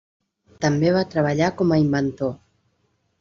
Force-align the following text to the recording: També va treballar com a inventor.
També 0.63 0.93
va 0.95 1.03
treballar 1.11 1.49
com 1.59 1.73
a 1.75 1.79
inventor. 1.83 2.33